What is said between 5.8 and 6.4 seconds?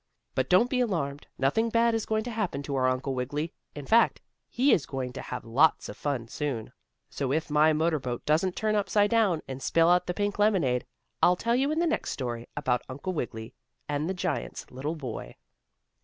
of fun